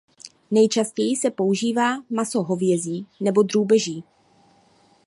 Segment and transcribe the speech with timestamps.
[0.51, 4.03] Nejčastěji se používá maso hovězí nebo drůbeží.